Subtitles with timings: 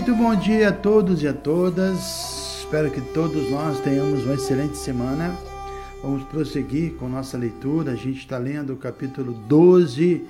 [0.00, 2.60] Muito bom dia a todos e a todas.
[2.60, 5.36] Espero que todos nós tenhamos uma excelente semana.
[6.02, 7.92] Vamos prosseguir com nossa leitura.
[7.92, 10.24] A gente está lendo o capítulo 12,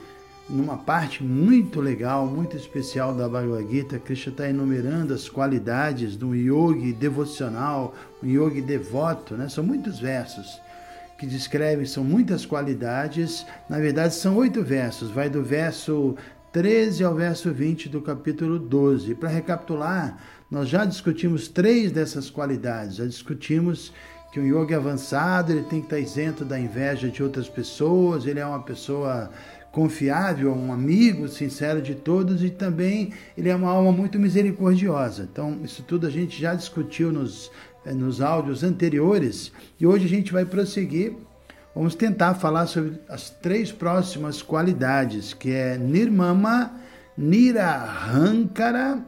[0.48, 4.00] numa parte muito legal, muito especial da Bhagavad Gita.
[4.00, 9.36] Krishna está enumerando as qualidades do yogi devocional, um yogi devoto.
[9.36, 9.48] Né?
[9.48, 10.60] São muitos versos
[11.16, 13.46] que descrevem, são muitas qualidades.
[13.68, 15.12] Na verdade, são oito versos.
[15.12, 16.16] Vai do verso
[16.52, 19.14] 13 ao verso 20 do capítulo 12.
[19.14, 20.18] Para recapitular,
[20.50, 22.96] nós já discutimos três dessas qualidades.
[22.96, 23.92] Já discutimos
[24.32, 28.40] que um yoga avançado ele tem que estar isento da inveja de outras pessoas, ele
[28.40, 29.30] é uma pessoa
[29.70, 35.28] confiável, um amigo sincero de todos e também ele é uma alma muito misericordiosa.
[35.30, 37.48] Então, isso tudo a gente já discutiu nos,
[37.84, 41.14] eh, nos áudios anteriores e hoje a gente vai prosseguir
[41.74, 46.72] Vamos tentar falar sobre as três próximas qualidades, que é Nirmama,
[47.16, 49.04] Nirahankara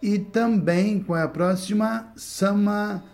[0.00, 2.12] e também, qual é a próxima?
[2.16, 3.04] Sama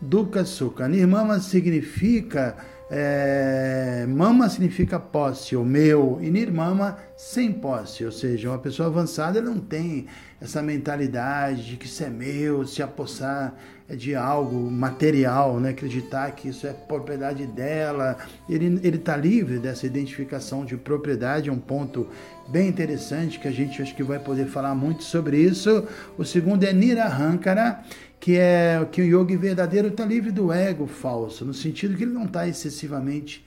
[0.00, 0.88] Dukkha Sukha.
[0.88, 2.56] Nirmama significa
[2.90, 9.40] é, mama significa posse, o meu, e nirmama, sem posse, ou seja, uma pessoa avançada
[9.40, 10.06] não tem
[10.40, 13.54] essa mentalidade de que isso é meu, se apossar
[13.88, 15.70] de algo material, né?
[15.70, 18.16] acreditar que isso é propriedade dela,
[18.48, 22.08] ele está livre dessa identificação de propriedade, é um ponto
[22.48, 25.86] bem interessante que a gente acho que vai poder falar muito sobre isso.
[26.18, 27.82] O segundo é Nirahankara,
[28.20, 32.12] que é que o yogi verdadeiro está livre do ego falso, no sentido que ele
[32.12, 33.44] não está excessivamente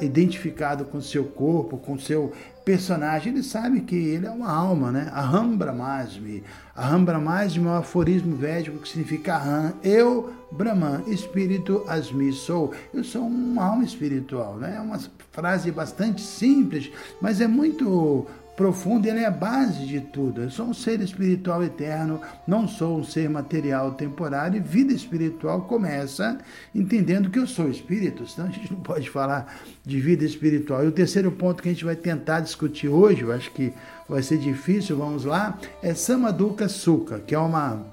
[0.00, 2.32] identificado com seu corpo, com seu
[2.64, 3.32] personagem.
[3.32, 5.12] Ele sabe que ele é uma alma, né?
[5.14, 6.42] Aham Brahmasmi.
[6.76, 12.72] Aham Brahmasmi é um aforismo védico que significa Aham, eu, Brahman, espírito, Asmi, sou.
[12.92, 14.74] Eu sou uma alma espiritual, né?
[14.76, 14.98] É uma
[15.30, 16.90] frase bastante simples,
[17.20, 18.26] mas é muito
[18.62, 20.40] profundo, ele é a base de tudo.
[20.40, 25.62] Eu sou um ser espiritual eterno, não sou um ser material temporário, e vida espiritual
[25.62, 26.38] começa
[26.72, 29.52] entendendo que eu sou espírito, senão a gente não pode falar
[29.84, 30.84] de vida espiritual.
[30.84, 33.72] E o terceiro ponto que a gente vai tentar discutir hoje, eu acho que
[34.08, 37.84] vai ser difícil, vamos lá, é Samaduka Sukha, que é uma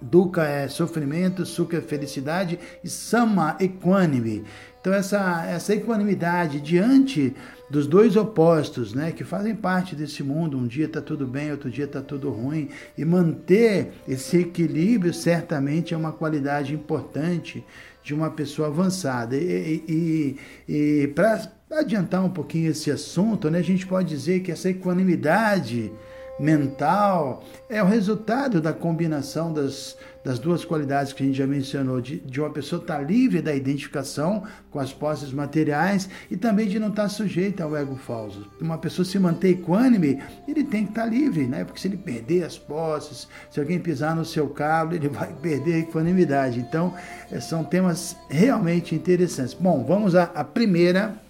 [0.00, 4.44] Dukkha é sofrimento, Sukha é felicidade e Sama equânime.
[4.80, 7.34] Então essa, essa equanimidade diante
[7.70, 11.70] dos dois opostos, né, que fazem parte desse mundo, um dia está tudo bem, outro
[11.70, 17.64] dia está tudo ruim, e manter esse equilíbrio certamente é uma qualidade importante
[18.02, 19.36] de uma pessoa avançada.
[19.36, 20.36] E, e,
[20.68, 25.92] e para adiantar um pouquinho esse assunto, né, a gente pode dizer que essa equanimidade
[26.40, 32.00] mental, é o resultado da combinação das, das duas qualidades que a gente já mencionou,
[32.00, 36.66] de, de uma pessoa estar tá livre da identificação com as posses materiais e também
[36.66, 38.50] de não estar tá sujeita ao ego falso.
[38.58, 41.62] Uma pessoa se manter equânime, ele tem que estar tá livre, né?
[41.62, 45.74] Porque se ele perder as posses, se alguém pisar no seu calo, ele vai perder
[45.74, 46.58] a equanimidade.
[46.58, 46.94] Então,
[47.30, 49.52] eh, são temas realmente interessantes.
[49.52, 51.20] Bom, vamos à, à primeira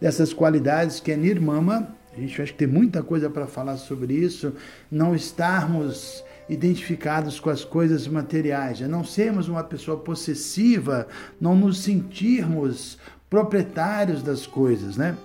[0.00, 4.14] dessas qualidades, que é Nirmama, a gente acha que tem muita coisa para falar sobre
[4.14, 4.52] isso,
[4.90, 11.06] não estarmos identificados com as coisas materiais, não sermos uma pessoa possessiva,
[11.40, 12.98] não nos sentirmos
[13.30, 15.16] proprietários das coisas, né?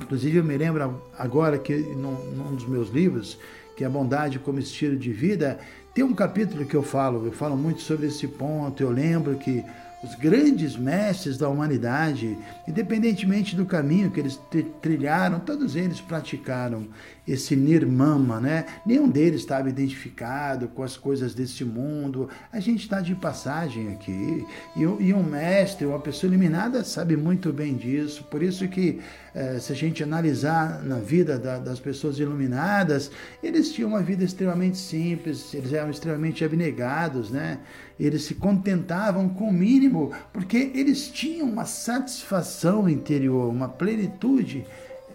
[0.00, 3.38] Inclusive eu me lembro agora que num, num dos meus livros,
[3.76, 5.58] que é a bondade como estilo de vida,
[5.94, 8.82] tem um capítulo que eu falo, eu falo muito sobre esse ponto.
[8.82, 9.64] Eu lembro que
[10.02, 12.36] os grandes mestres da humanidade,
[12.66, 14.40] independentemente do caminho que eles
[14.80, 16.88] trilharam, todos eles praticaram
[17.26, 18.66] esse nirmama, né?
[18.84, 22.28] Nenhum deles estava identificado com as coisas desse mundo.
[22.52, 24.44] A gente está de passagem aqui.
[24.76, 28.24] E, e, um mestre, uma pessoa iluminada, sabe muito bem disso.
[28.24, 29.00] Por isso que,
[29.34, 33.10] eh, se a gente analisar na vida da, das pessoas iluminadas,
[33.40, 37.60] eles tinham uma vida extremamente simples, eles eram extremamente abnegados, né?
[38.00, 44.66] Eles se contentavam com o mínimo, porque eles tinham uma satisfação interior, uma plenitude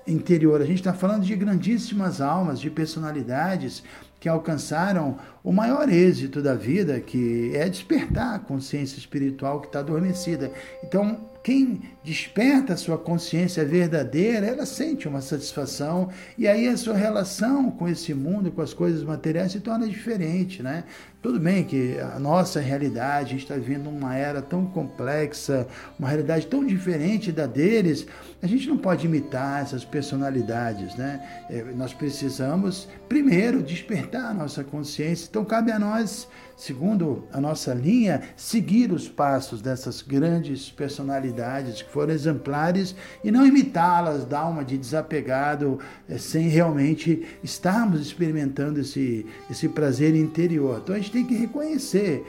[0.07, 0.61] interior.
[0.61, 3.83] A gente está falando de grandíssimas almas, de personalidades
[4.19, 9.79] que alcançaram o maior êxito da vida, que é despertar a consciência espiritual que está
[9.79, 10.51] adormecida.
[10.83, 16.07] Então, quem desperta a sua consciência verdadeira, ela sente uma satisfação
[16.37, 20.63] e aí a sua relação com esse mundo, com as coisas materiais se torna diferente,
[20.63, 20.85] né?
[21.21, 25.67] Tudo bem que a nossa realidade, a gente está vivendo uma era tão complexa,
[25.99, 28.05] uma realidade tão diferente da deles,
[28.41, 31.27] a gente não pode imitar essas personalidades, né?
[31.49, 35.27] É, nós precisamos, primeiro, despertar a nossa consciência.
[35.27, 41.89] Então, cabe a nós, segundo a nossa linha, seguir os passos dessas grandes personalidades que
[41.97, 49.25] foram exemplares e não imitá-las, dar uma de desapegado, é, sem realmente estarmos experimentando esse,
[49.49, 50.79] esse prazer interior.
[50.83, 52.23] Então, a gente tem que reconhecer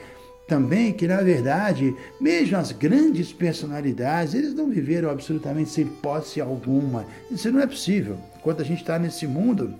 [0.47, 7.05] também que, na verdade, mesmo as grandes personalidades, eles não viveram absolutamente sem posse alguma.
[7.29, 8.17] Isso não é possível.
[8.39, 9.75] Enquanto a gente está nesse mundo,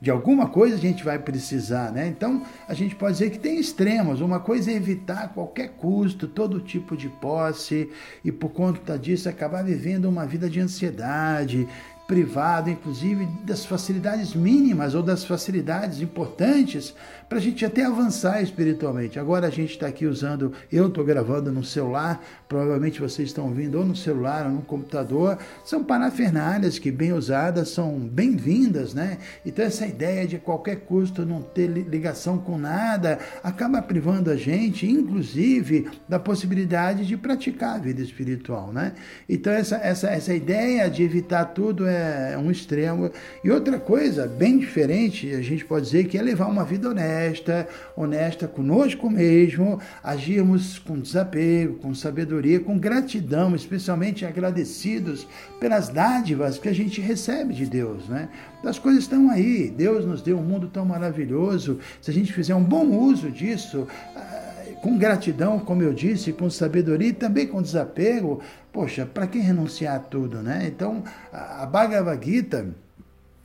[0.00, 2.08] de alguma coisa a gente vai precisar, né?
[2.08, 4.20] Então, a gente pode dizer que tem extremos.
[4.20, 7.88] Uma coisa é evitar a qualquer custo todo tipo de posse
[8.24, 11.68] e por conta disso acabar vivendo uma vida de ansiedade,
[12.06, 16.94] privado, inclusive das facilidades mínimas ou das facilidades importantes
[17.28, 19.18] para a gente até avançar espiritualmente.
[19.18, 23.78] Agora a gente está aqui usando, eu estou gravando no celular, provavelmente vocês estão ouvindo
[23.78, 29.16] ou no celular ou no computador, são parafernálias que, bem usadas, são bem-vindas, né?
[29.46, 34.86] Então, essa ideia de qualquer custo não ter ligação com nada acaba privando a gente,
[34.86, 38.92] inclusive, da possibilidade de praticar a vida espiritual, né?
[39.26, 41.91] Então, essa, essa, essa ideia de evitar tudo é
[42.38, 43.10] um extremo.
[43.42, 47.66] E outra coisa, bem diferente, a gente pode dizer que é levar uma vida honesta
[47.96, 55.26] honesta, conosco mesmo, agirmos com desapego, com sabedoria, com gratidão, especialmente agradecidos
[55.60, 58.28] pelas dádivas que a gente recebe de Deus, né?
[58.64, 62.54] As coisas estão aí, Deus nos deu um mundo tão maravilhoso, se a gente fizer
[62.54, 63.86] um bom uso disso,
[64.82, 68.42] com gratidão, como eu disse, com sabedoria e também com desapego,
[68.72, 70.64] poxa, para que renunciar a tudo, né?
[70.66, 72.66] Então, a Bhagavad Gita,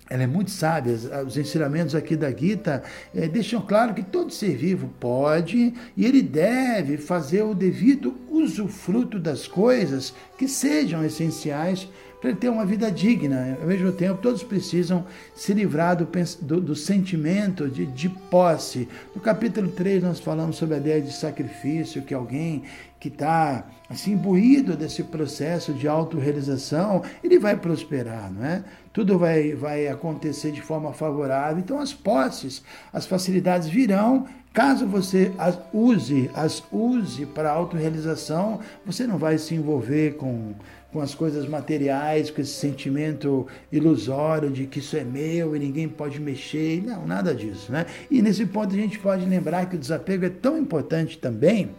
[0.10, 0.96] ela é muito sábia.
[1.28, 2.82] Os ensinamentos aqui da Gita
[3.14, 9.20] é, deixam claro que todo ser vivo pode e ele deve fazer o devido usufruto
[9.20, 11.88] das coisas que sejam essenciais
[12.20, 13.58] para ele ter uma vida digna.
[13.62, 15.06] Ao mesmo tempo, todos precisam
[15.36, 16.08] se livrar do,
[16.42, 18.88] do, do sentimento de, de posse.
[19.16, 22.64] No capítulo 3, nós falamos sobre a ideia de sacrifício, que alguém
[23.00, 28.64] que está assim imbuído desse processo de autorrealização, ele vai prosperar, não é?
[28.98, 31.60] Tudo vai, vai acontecer de forma favorável.
[31.60, 34.26] Então as posses, as facilidades virão.
[34.52, 40.56] Caso você as use, as use para autorrealização, você não vai se envolver com
[40.92, 45.88] com as coisas materiais, com esse sentimento ilusório de que isso é meu e ninguém
[45.88, 46.82] pode mexer.
[46.84, 47.72] Não, nada disso.
[47.72, 47.86] Né?
[48.10, 51.70] E nesse ponto a gente pode lembrar que o desapego é tão importante também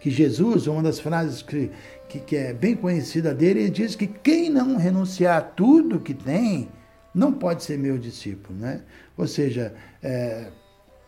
[0.00, 1.70] que Jesus, uma das frases que,
[2.08, 6.14] que, que é bem conhecida dele, ele diz que quem não renunciar a tudo que
[6.14, 6.68] tem,
[7.14, 8.58] não pode ser meu discípulo.
[8.58, 8.82] Né?
[9.16, 10.46] Ou seja, é,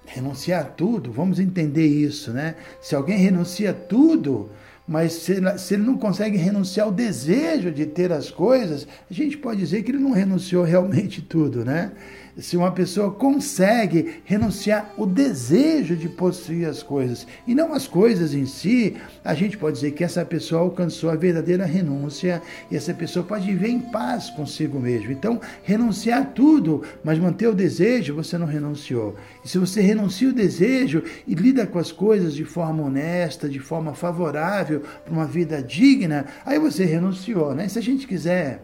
[0.04, 2.56] renunciar a tudo, vamos entender isso, né?
[2.80, 4.50] Se alguém renuncia a tudo,
[4.86, 9.14] mas se ele, se ele não consegue renunciar ao desejo de ter as coisas, a
[9.14, 11.92] gente pode dizer que ele não renunciou realmente tudo, né?
[12.38, 18.34] Se uma pessoa consegue renunciar o desejo de possuir as coisas e não as coisas
[18.34, 22.94] em si, a gente pode dizer que essa pessoa alcançou a verdadeira renúncia e essa
[22.94, 25.12] pessoa pode viver em paz consigo mesmo.
[25.12, 29.16] Então, renunciar tudo, mas manter o desejo, você não renunciou.
[29.44, 33.58] E se você renuncia o desejo e lida com as coisas de forma honesta, de
[33.58, 37.68] forma favorável para uma vida digna, aí você renunciou, né?
[37.68, 38.62] Se a gente quiser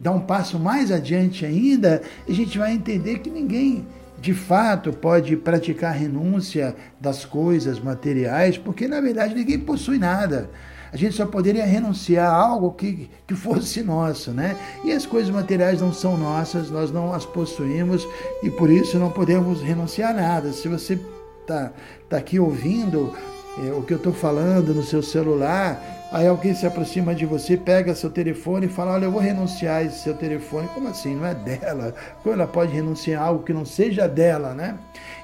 [0.00, 3.86] dar um passo mais adiante ainda, a gente vai entender que ninguém
[4.18, 10.50] de fato pode praticar renúncia das coisas materiais, porque na verdade ninguém possui nada.
[10.92, 14.56] A gente só poderia renunciar a algo que, que fosse nosso, né?
[14.84, 18.06] E as coisas materiais não são nossas, nós não as possuímos
[18.42, 20.52] e por isso não podemos renunciar a nada.
[20.52, 20.98] Se você
[21.42, 21.72] está
[22.08, 23.14] tá aqui ouvindo
[23.58, 27.56] é, o que eu estou falando no seu celular, Aí alguém se aproxima de você,
[27.56, 30.68] pega seu telefone e fala: Olha, eu vou renunciar a esse seu telefone.
[30.74, 31.14] Como assim?
[31.14, 31.94] Não é dela.
[32.22, 34.76] Como ela pode renunciar a algo que não seja dela, né?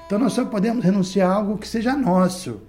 [0.05, 2.61] Então nós só podemos renunciar a algo que seja nosso.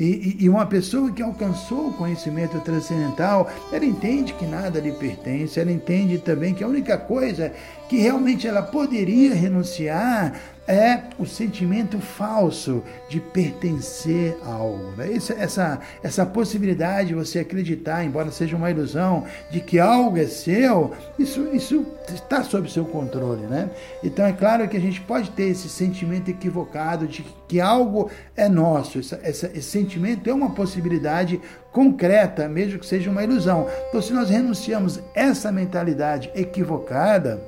[0.00, 5.58] E, e, uma pessoa que alcançou o conhecimento transcendental, ela entende que nada lhe pertence,
[5.58, 7.52] ela entende também que a única coisa
[7.88, 14.92] que realmente ela poderia renunciar é o sentimento falso de pertencer a algo.
[14.96, 15.14] Né?
[15.14, 20.26] Essa, essa, essa possibilidade de você acreditar, embora seja uma ilusão, de que algo é
[20.26, 23.46] seu, isso, isso está sob seu controle.
[23.46, 23.70] Né?
[24.04, 28.46] Então é claro que a gente pode ter esse sentimento equivocado de que algo é
[28.46, 28.98] nosso.
[28.98, 31.40] Essa, essa, esse sentimento é uma possibilidade
[31.72, 33.66] concreta, mesmo que seja uma ilusão.
[33.88, 37.42] Então, se nós renunciamos essa mentalidade equivocada,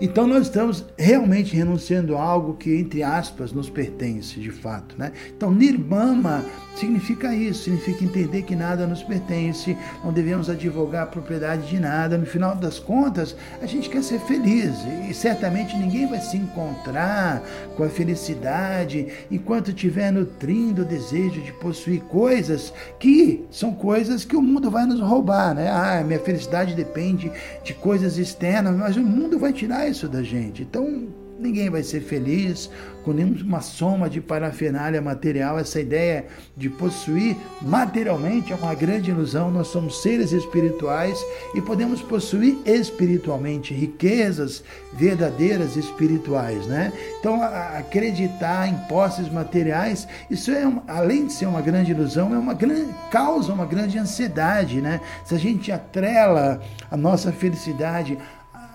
[0.00, 4.94] então nós estamos realmente renunciando a algo que, entre aspas, nos pertence de fato.
[4.96, 5.12] Né?
[5.36, 6.44] Então, nirvana
[6.78, 12.16] significa isso, significa entender que nada nos pertence, não devemos advogar a propriedade de nada.
[12.16, 14.74] No final das contas, a gente quer ser feliz
[15.08, 17.42] e certamente ninguém vai se encontrar
[17.76, 24.36] com a felicidade enquanto estiver nutrindo o desejo de possuir coisas que são coisas que
[24.36, 25.54] o mundo vai nos roubar.
[25.54, 25.68] Né?
[25.68, 27.30] Ah, minha felicidade depende
[27.64, 30.62] de coisas externas, mas o mundo vai tirar isso da gente.
[30.62, 32.70] Então, ninguém vai ser feliz
[33.04, 35.58] com nenhuma soma de parafernália material.
[35.58, 36.26] Essa ideia
[36.56, 39.50] de possuir materialmente é uma grande ilusão.
[39.50, 41.18] Nós somos seres espirituais
[41.54, 46.92] e podemos possuir espiritualmente riquezas verdadeiras espirituais, né?
[47.20, 52.54] Então, acreditar em posses materiais, isso é além de ser uma grande ilusão, é uma
[52.54, 55.00] grande causa uma grande ansiedade, né?
[55.24, 58.18] Se a gente atrela a nossa felicidade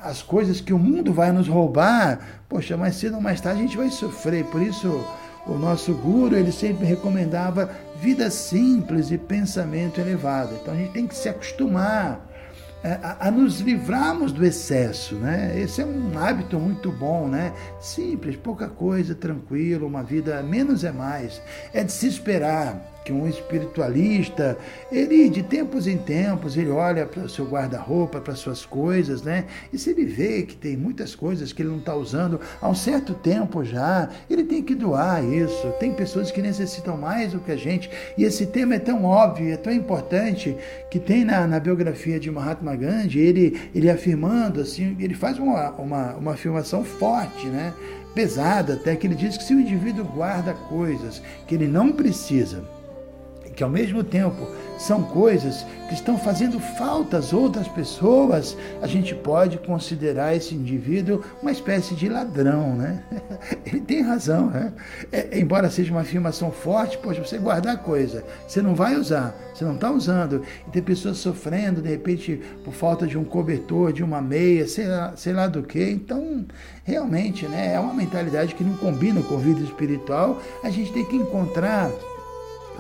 [0.03, 2.19] as coisas que o mundo vai nos roubar,
[2.50, 4.45] poxa, mais cedo ou mais tarde a gente vai sofrer.
[4.45, 5.03] Por isso,
[5.48, 7.69] o nosso guru, ele sempre recomendava
[8.01, 10.55] vida simples e pensamento elevado.
[10.62, 12.29] Então a gente tem que se acostumar
[12.83, 15.53] é, a, a, nos livrarmos do excesso, né?
[15.57, 17.53] Esse é um hábito muito bom, né?
[17.79, 21.41] Simples, pouca coisa, tranquilo, uma vida menos é mais.
[21.74, 24.57] É de se esperar que um espiritualista,
[24.91, 29.45] ele de tempos em tempos, ele olha para o seu guarda-roupa, para suas coisas, né?
[29.72, 32.75] E se ele vê que tem muitas coisas que ele não está usando há um
[32.75, 35.72] certo tempo já, ele tem que doar isso.
[35.79, 37.89] Tem pessoas que necessitam mais do que a gente.
[38.17, 40.55] E esse tema é tão óbvio, é tão importante,
[40.89, 45.72] que tem na, na biografia de Mahatma Gandhi, ele, ele afirmando assim, ele faz uma,
[45.72, 47.74] uma, uma afirmação forte, né?
[48.13, 52.63] pesada até que ele diz que se o indivíduo guarda coisas que ele não precisa
[53.53, 59.13] que ao mesmo tempo são coisas que estão fazendo falta às outras pessoas, a gente
[59.13, 63.03] pode considerar esse indivíduo uma espécie de ladrão, né?
[63.65, 64.74] Ele tem razão, né?
[65.12, 69.63] É, embora seja uma afirmação forte, poxa, você guardar coisa, você não vai usar, você
[69.63, 74.03] não está usando, e tem pessoas sofrendo, de repente, por falta de um cobertor, de
[74.03, 76.45] uma meia, sei lá, sei lá do que, então,
[76.83, 81.05] realmente, né, é uma mentalidade que não combina com a vida espiritual, a gente tem
[81.05, 81.89] que encontrar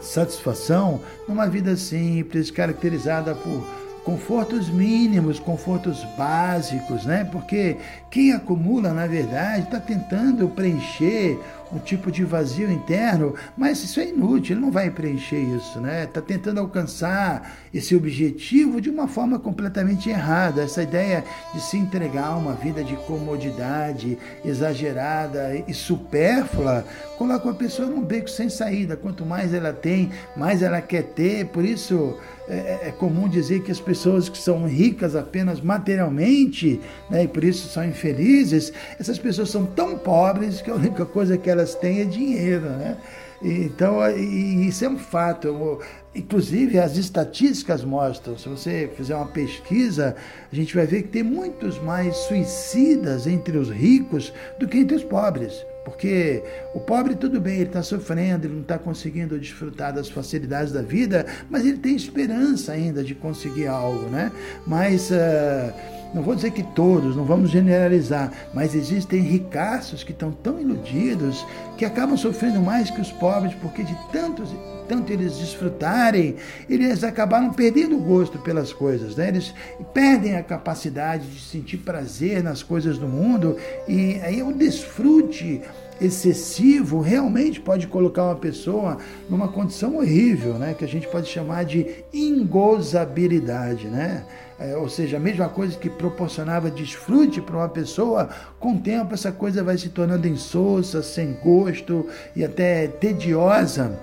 [0.03, 3.63] satisfação numa vida simples, caracterizada por
[4.03, 7.27] confortos mínimos, confortos básicos, né?
[7.31, 7.77] Porque
[8.11, 11.39] quem acumula, na verdade, está tentando preencher
[11.73, 16.03] um tipo de vazio interno, mas isso é inútil, ele não vai preencher isso, né?
[16.03, 20.61] Está tentando alcançar esse objetivo de uma forma completamente errada.
[20.61, 26.85] Essa ideia de se entregar a uma vida de comodidade exagerada e supérflua
[27.17, 28.95] coloca uma pessoa num beco sem saída.
[28.95, 31.47] Quanto mais ela tem, mais ela quer ter.
[31.47, 36.79] Por isso é, é, é comum dizer que as pessoas que são ricas apenas materialmente,
[37.09, 41.37] né, e por isso são infelizes, essas pessoas são tão pobres que a única coisa
[41.37, 42.97] que elas têm é dinheiro, né?
[43.43, 45.79] Então, isso é um fato.
[46.15, 50.15] Inclusive, as estatísticas mostram, se você fizer uma pesquisa,
[50.49, 54.95] a gente vai ver que tem muitos mais suicidas entre os ricos do que entre
[54.95, 55.65] os pobres.
[55.83, 56.41] Porque
[56.73, 60.81] o pobre, tudo bem, ele está sofrendo, ele não está conseguindo desfrutar das facilidades da
[60.81, 64.31] vida, mas ele tem esperança ainda de conseguir algo, né?
[64.65, 65.11] Mas.
[65.11, 70.59] Uh, não vou dizer que todos, não vamos generalizar, mas existem ricaços que estão tão
[70.59, 71.45] iludidos
[71.77, 74.49] que acabam sofrendo mais que os pobres, porque de tantos,
[74.87, 76.35] tanto eles desfrutarem,
[76.69, 79.29] eles acabaram perdendo o gosto pelas coisas, né?
[79.29, 79.53] eles
[79.93, 85.61] perdem a capacidade de sentir prazer nas coisas do mundo, e aí o desfrute
[86.01, 88.97] excessivo realmente pode colocar uma pessoa
[89.29, 90.75] numa condição horrível, né?
[90.77, 93.87] que a gente pode chamar de ingozabilidade.
[93.87, 94.23] Né?
[94.59, 98.29] É, ou seja, a mesma coisa que proporcionava desfrute para uma pessoa,
[98.59, 103.99] com o tempo essa coisa vai se tornando insossa, sem gosto e até tediosa.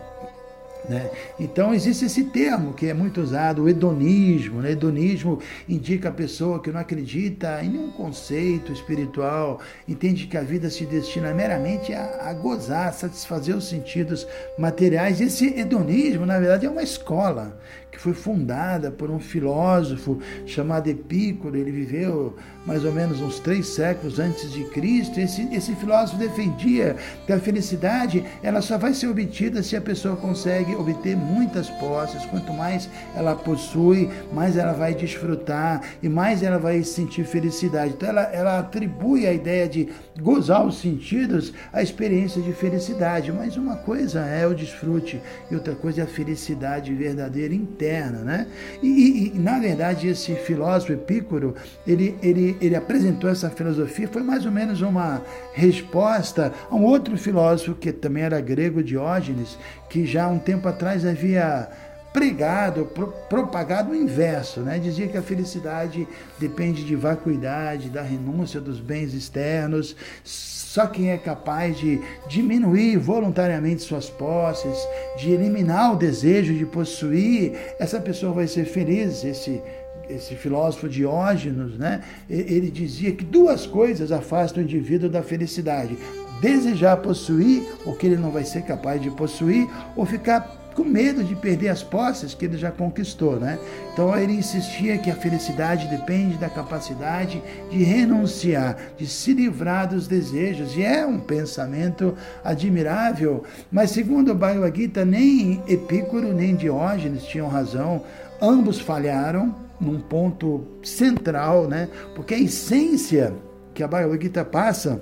[0.88, 1.09] Né?
[1.38, 4.61] Então existe esse termo que é muito usado, o hedonismo.
[4.61, 4.73] Né?
[4.73, 5.38] Hedonismo
[5.69, 10.85] indica a pessoa que não acredita em nenhum conceito espiritual, entende que a vida se
[10.87, 14.26] destina meramente a, a gozar, satisfazer os sentidos
[14.59, 15.21] materiais.
[15.21, 17.57] Esse hedonismo, na verdade, é uma escola
[17.91, 21.57] que foi fundada por um filósofo chamado Epícoro.
[21.57, 25.19] Ele viveu mais ou menos uns três séculos antes de Cristo.
[25.19, 30.17] Esse, esse filósofo defendia que a felicidade ela só vai ser obtida se a pessoa
[30.17, 32.25] consegue obter muitas posses.
[32.27, 37.95] Quanto mais ela possui, mais ela vai desfrutar e mais ela vai sentir felicidade.
[37.95, 39.89] Então ela, ela atribui a ideia de
[40.21, 43.33] gozar os sentidos à experiência de felicidade.
[43.33, 45.21] Mas uma coisa é o desfrute
[45.51, 48.47] e outra coisa é a felicidade verdadeira interna, né?
[48.83, 51.55] E, e, na verdade esse filósofo Epícoro
[51.87, 55.23] ele, ele, ele apresentou essa filosofia foi mais ou menos uma
[55.55, 59.59] resposta a um outro filósofo que também era grego, Diógenes,
[59.89, 61.69] que já um tempo atrás havia
[62.12, 64.79] pregado, pro, propagado o inverso, né?
[64.79, 66.07] Dizia que a felicidade
[66.38, 69.95] depende de vacuidade, da renúncia dos bens externos.
[70.25, 74.76] Só quem é capaz de diminuir voluntariamente suas posses,
[75.19, 79.25] de eliminar o desejo de possuir, essa pessoa vai ser feliz.
[79.25, 79.61] Esse
[80.09, 82.02] esse filósofo Diógenes, né?
[82.29, 85.97] Ele dizia que duas coisas afastam o indivíduo da felicidade:
[86.40, 91.23] desejar possuir o que ele não vai ser capaz de possuir, ou ficar com medo
[91.25, 93.59] de perder as posses que ele já conquistou, né?
[93.93, 100.07] Então ele insistia que a felicidade depende da capacidade de renunciar, de se livrar dos
[100.07, 107.25] desejos, e é um pensamento admirável, mas segundo o Bhagavad Gita, nem Epícoro nem Diógenes
[107.25, 108.03] tinham razão,
[108.41, 111.89] ambos falharam num ponto central, né?
[112.15, 113.33] Porque a essência
[113.75, 115.00] que a Bhagavad Gita passa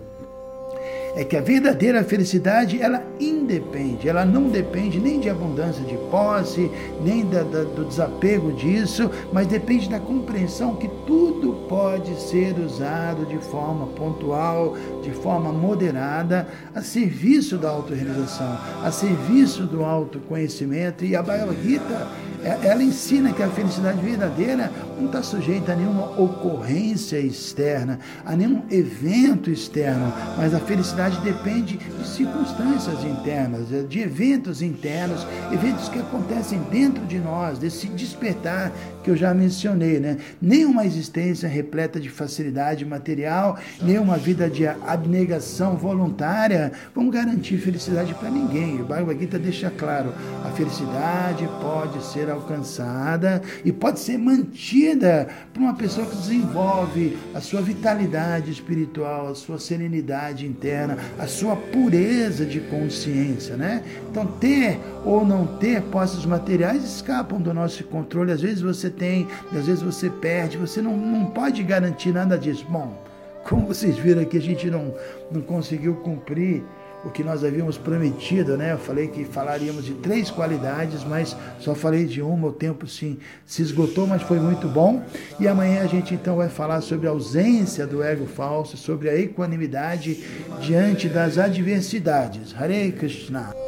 [1.16, 6.70] é que a verdadeira felicidade ela independe, ela não depende nem de abundância de posse,
[7.00, 13.26] nem da, da, do desapego disso, mas depende da compreensão que tudo pode ser usado
[13.26, 21.04] de forma pontual, de forma moderada, a serviço da autorrealização, a serviço do autoconhecimento.
[21.04, 22.06] E a Bhagavad Gita,
[22.48, 28.62] ela ensina que a felicidade verdadeira não está sujeita a nenhuma ocorrência externa, a nenhum
[28.70, 36.60] evento externo, mas a felicidade depende de circunstâncias internas, de eventos internos, eventos que acontecem
[36.70, 40.18] dentro de nós, desse despertar que eu já mencionei, né?
[40.40, 47.58] Nem uma existência repleta de facilidade material, nem uma vida de abnegação voluntária vão garantir
[47.58, 48.80] felicidade para ninguém.
[48.80, 50.12] O Bhagavad Gita deixa claro:
[50.44, 57.40] a felicidade pode ser alcançada e pode ser mantida por uma pessoa que desenvolve a
[57.40, 63.82] sua vitalidade espiritual, a sua serenidade interna, a sua pureza de consciência, né?
[64.10, 68.32] Então, ter ou não ter posses materiais escapam do nosso controle.
[68.32, 72.66] Às vezes você tem, às vezes você perde, você não, não pode garantir nada disso.
[72.68, 72.96] Bom,
[73.44, 74.94] como vocês viram aqui, a gente não,
[75.30, 76.62] não conseguiu cumprir
[77.04, 78.72] o que nós havíamos prometido, né?
[78.72, 83.18] Eu falei que falaríamos de três qualidades, mas só falei de uma, o tempo sim
[83.46, 85.02] se esgotou, mas foi muito bom.
[85.38, 89.16] E amanhã a gente então vai falar sobre a ausência do ego falso, sobre a
[89.16, 90.24] equanimidade
[90.60, 92.54] diante das adversidades.
[92.58, 93.67] Hare Krishna.